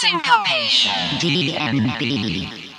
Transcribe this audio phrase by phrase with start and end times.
[0.00, 0.92] Syncopation.
[1.20, 2.69] DMB.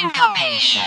[0.00, 0.80] Syncopation.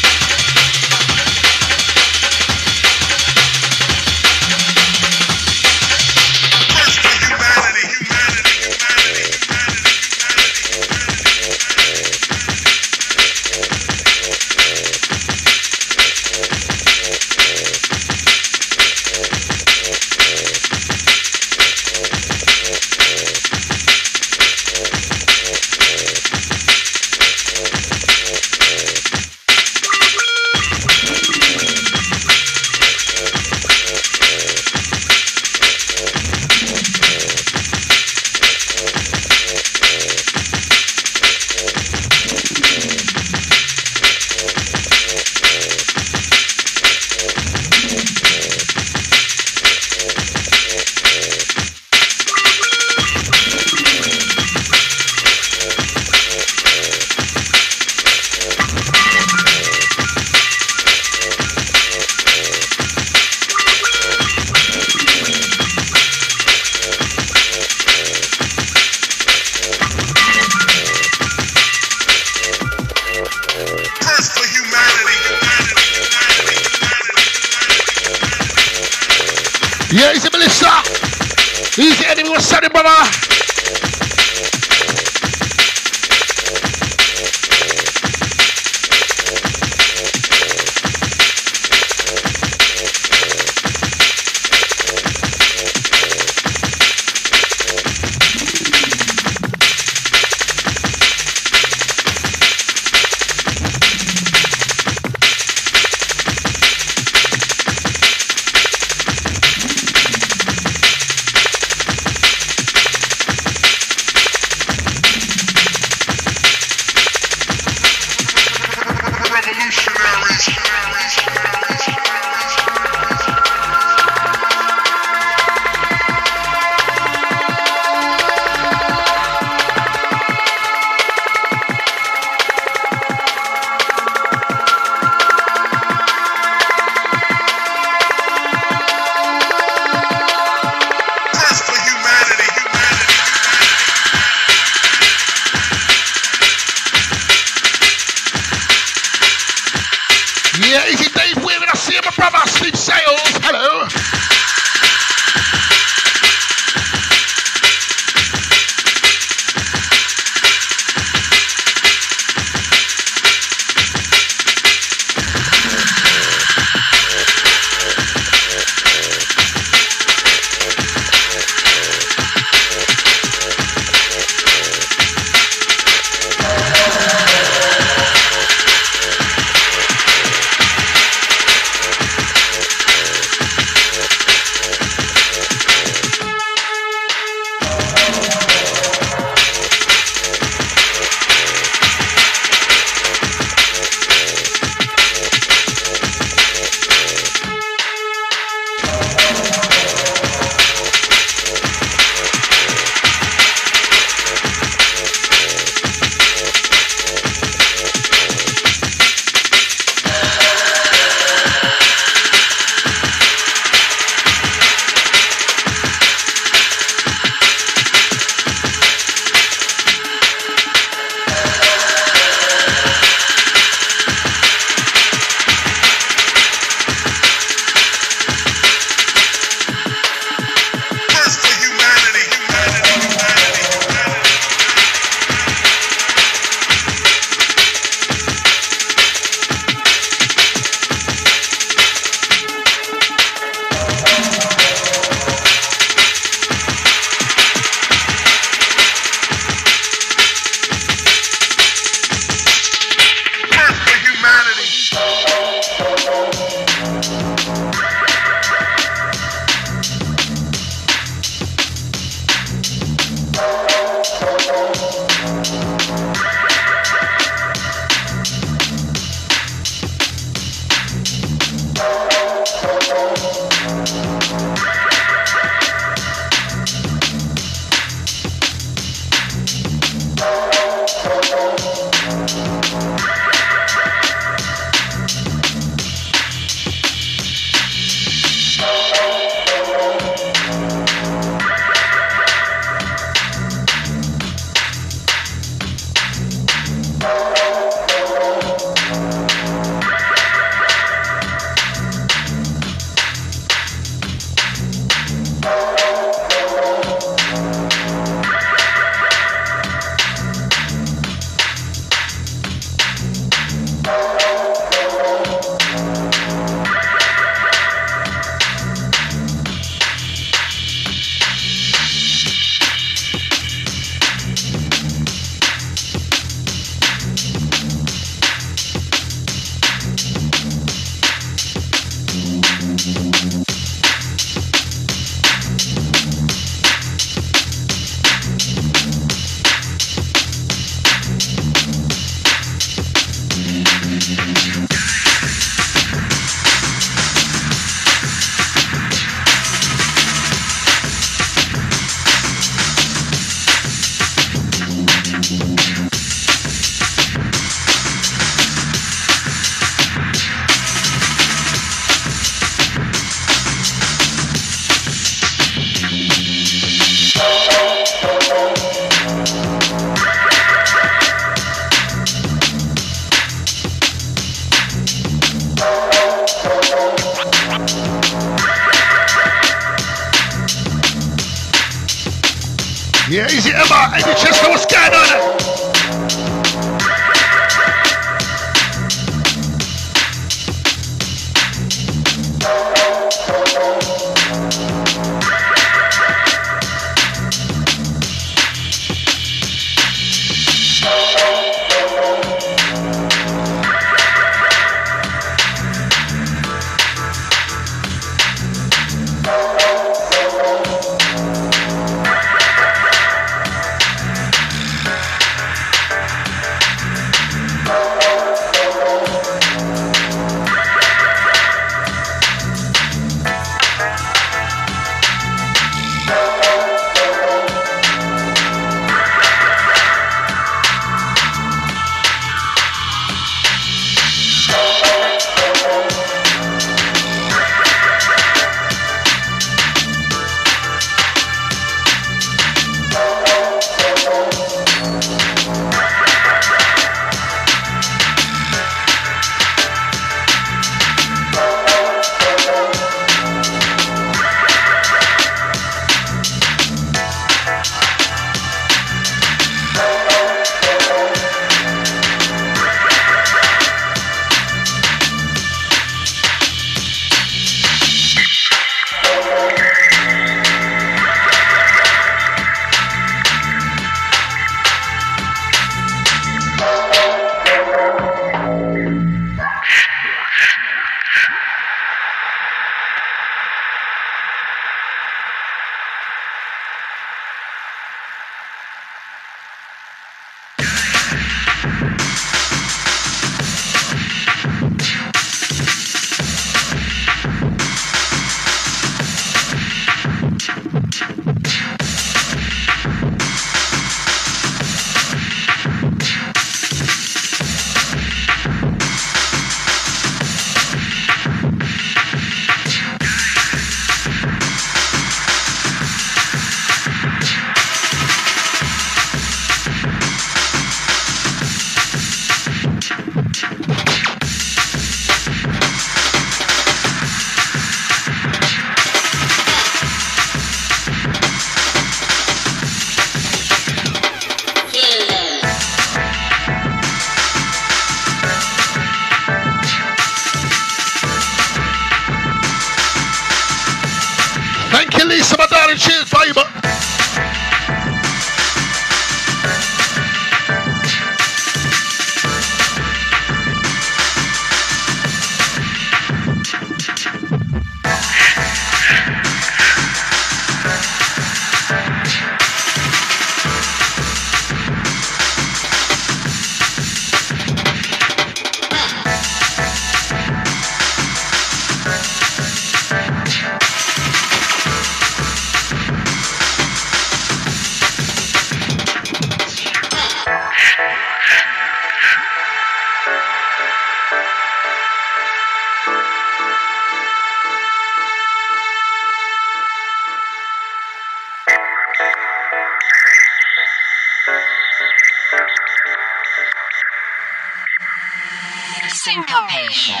[598.88, 600.00] Syncopation.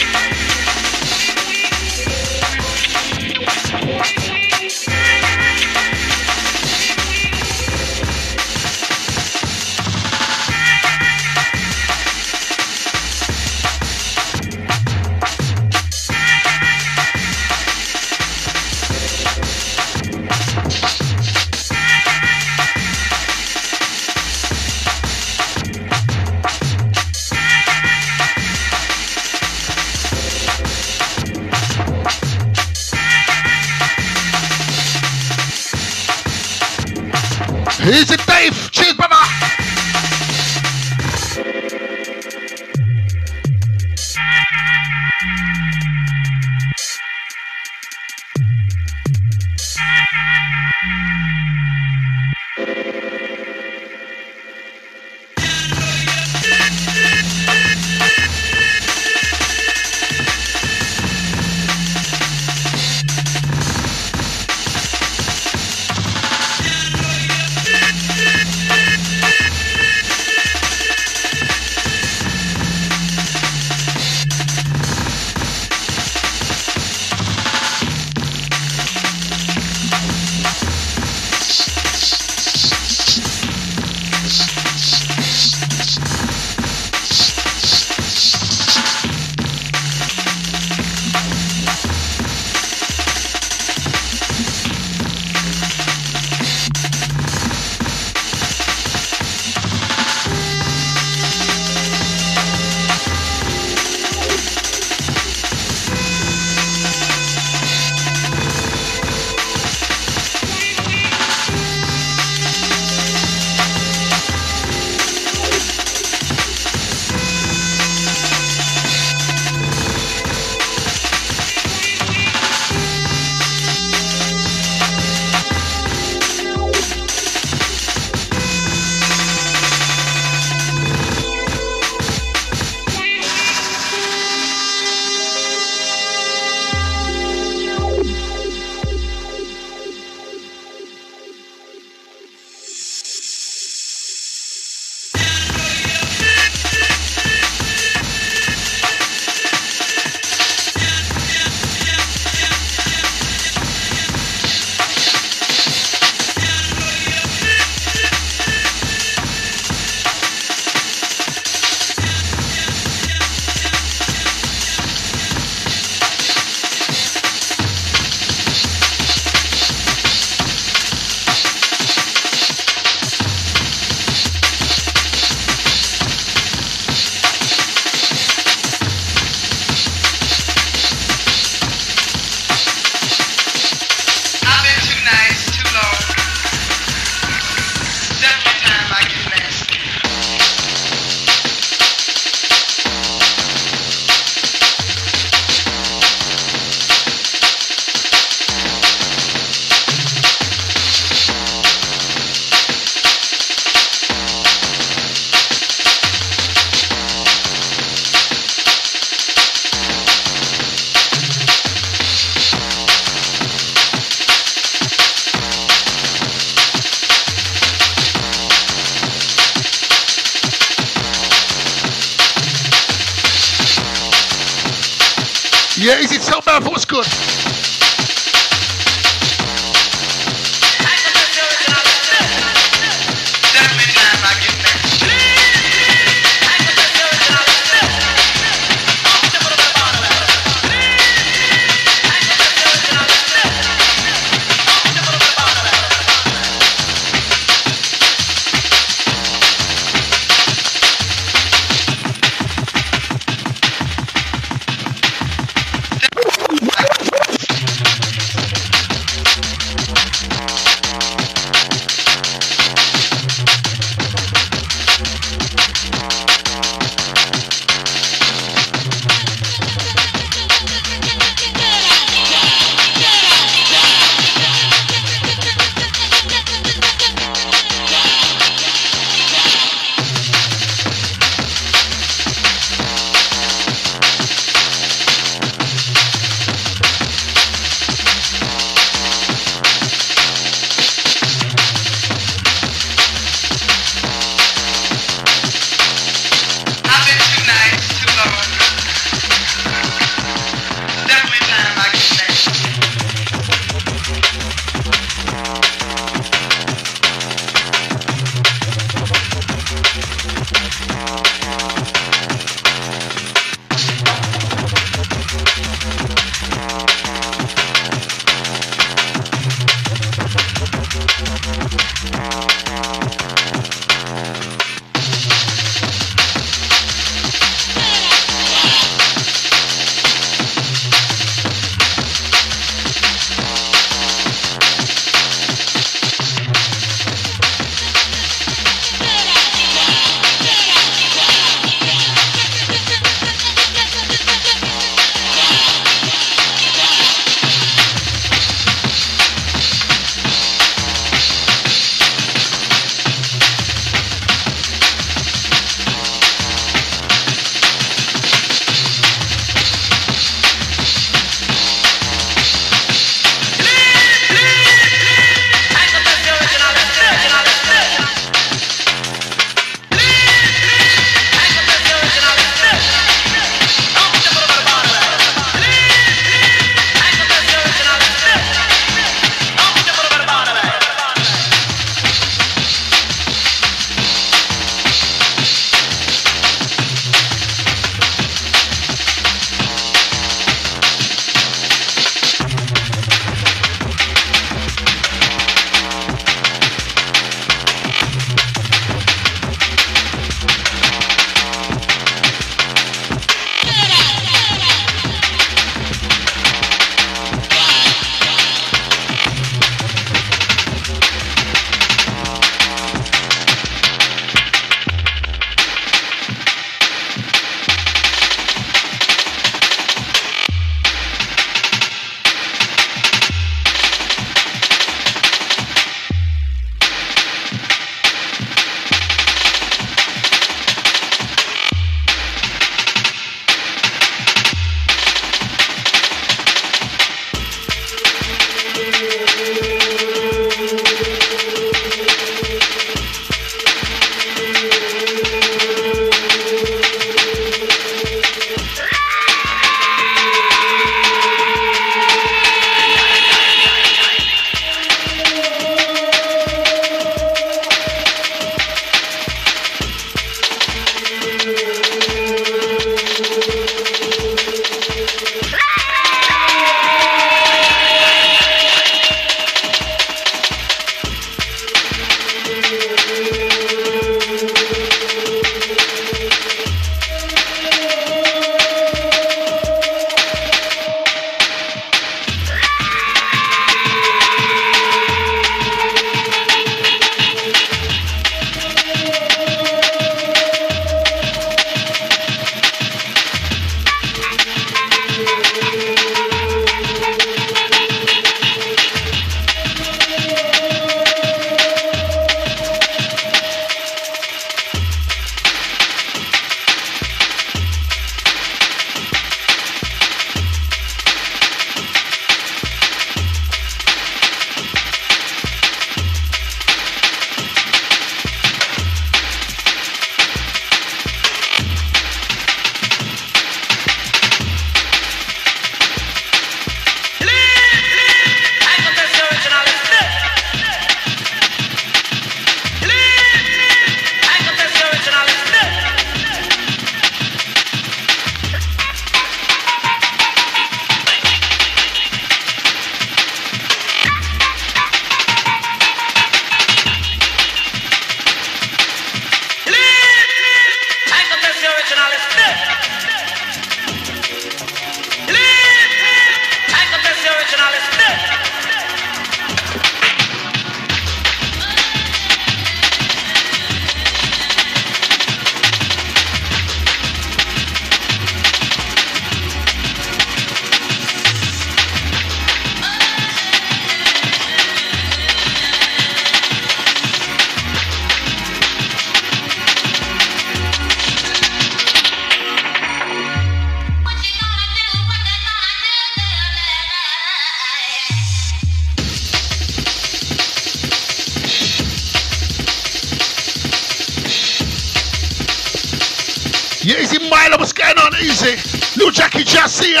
[597.52, 598.14] Milo, what's going on?
[598.14, 598.56] Easy.
[598.98, 599.44] Little Jackie
[599.78, 600.00] here.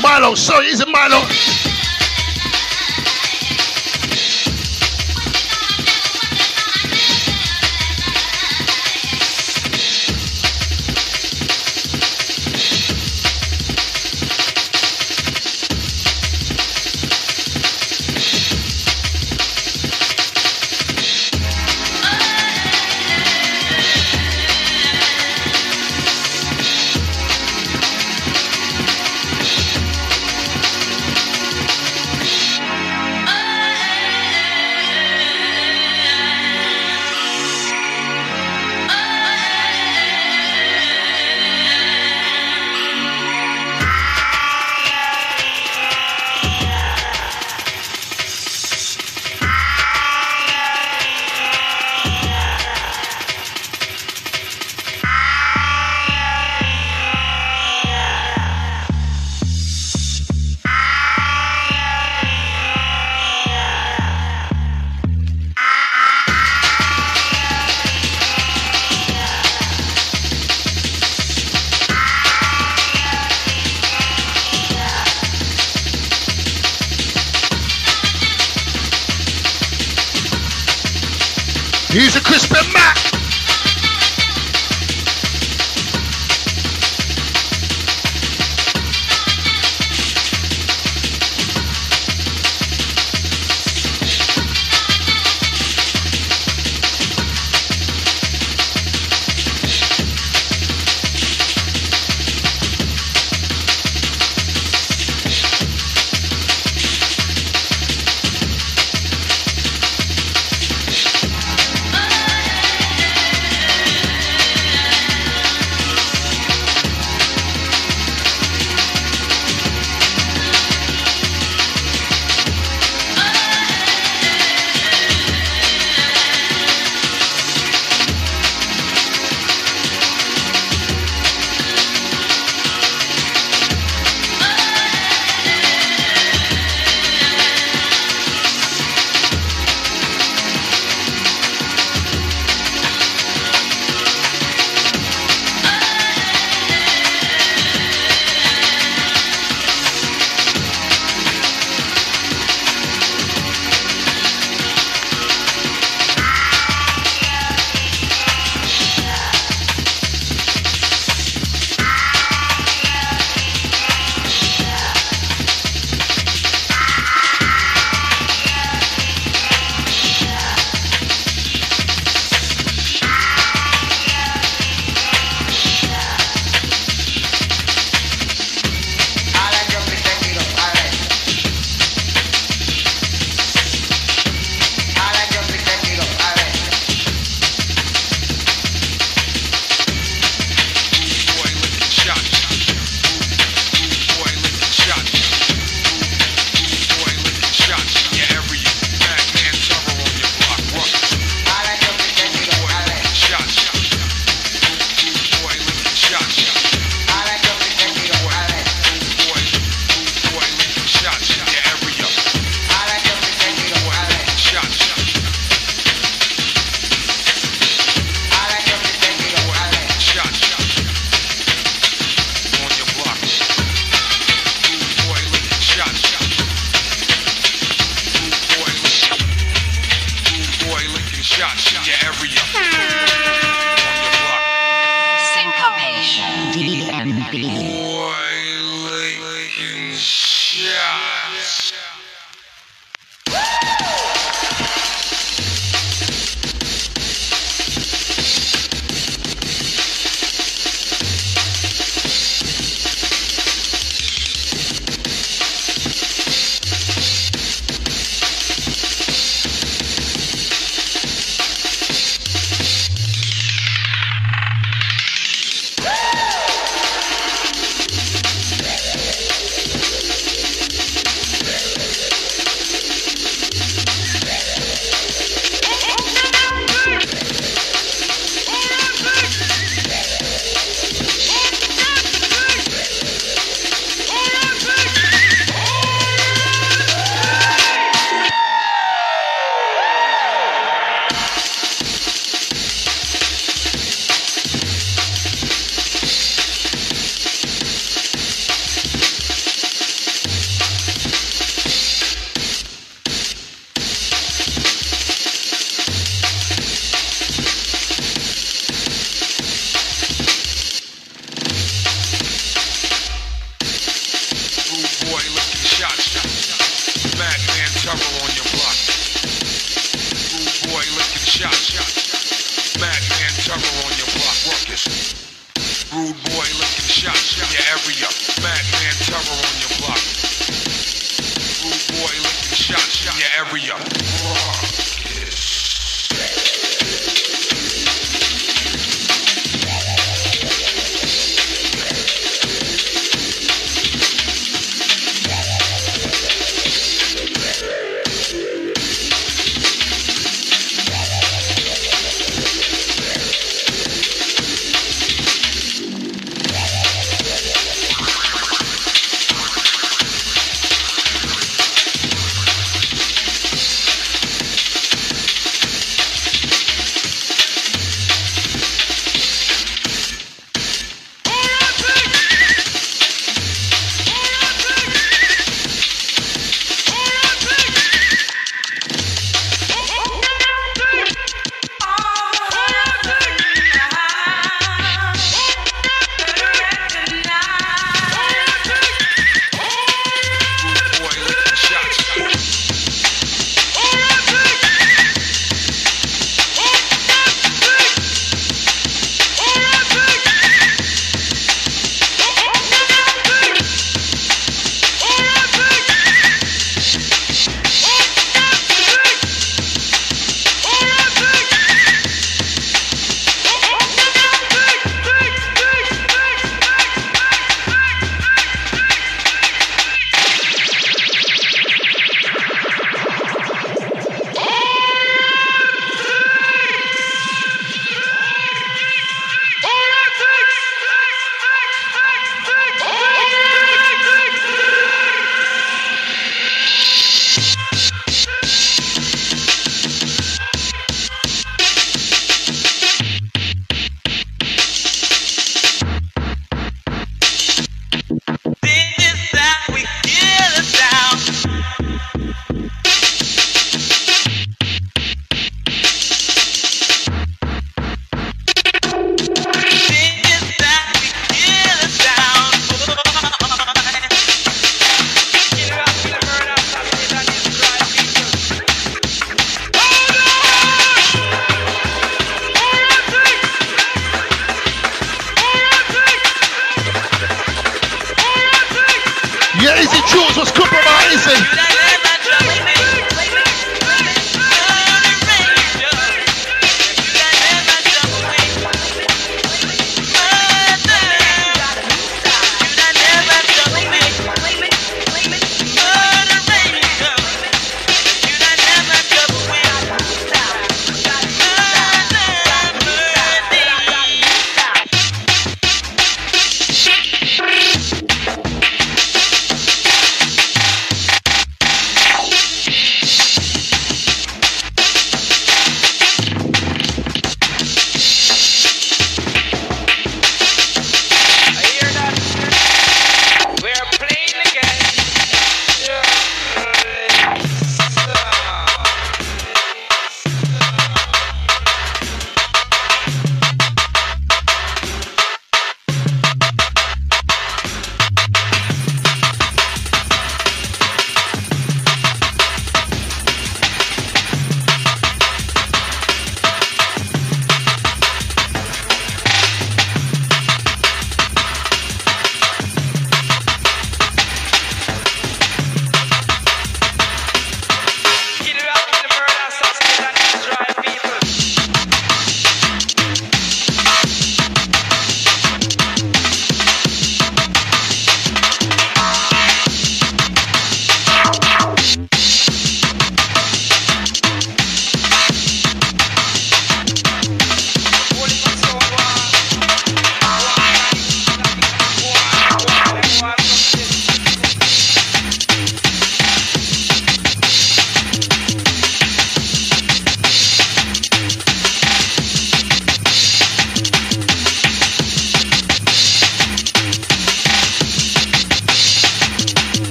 [0.00, 1.73] Milo, sorry, easy Milo.